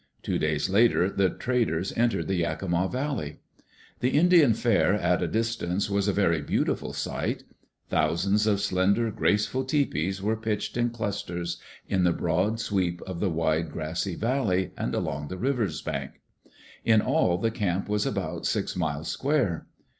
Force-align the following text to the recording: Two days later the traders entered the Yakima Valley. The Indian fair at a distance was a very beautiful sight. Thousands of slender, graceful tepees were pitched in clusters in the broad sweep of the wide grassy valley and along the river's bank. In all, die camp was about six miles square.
Two 0.23 0.39
days 0.39 0.67
later 0.67 1.11
the 1.11 1.29
traders 1.29 1.93
entered 1.95 2.27
the 2.27 2.37
Yakima 2.37 2.87
Valley. 2.87 3.37
The 3.99 4.09
Indian 4.09 4.55
fair 4.55 4.95
at 4.95 5.21
a 5.21 5.27
distance 5.27 5.91
was 5.91 6.07
a 6.07 6.11
very 6.11 6.41
beautiful 6.41 6.91
sight. 6.91 7.43
Thousands 7.87 8.47
of 8.47 8.61
slender, 8.61 9.11
graceful 9.11 9.63
tepees 9.63 10.19
were 10.19 10.35
pitched 10.35 10.75
in 10.75 10.89
clusters 10.89 11.59
in 11.87 12.03
the 12.03 12.13
broad 12.13 12.59
sweep 12.59 12.99
of 13.03 13.19
the 13.19 13.29
wide 13.29 13.71
grassy 13.71 14.15
valley 14.15 14.71
and 14.75 14.95
along 14.95 15.27
the 15.27 15.37
river's 15.37 15.83
bank. 15.83 16.19
In 16.83 16.99
all, 16.99 17.37
die 17.37 17.51
camp 17.51 17.87
was 17.87 18.07
about 18.07 18.47
six 18.47 18.75
miles 18.75 19.07
square. 19.07 19.67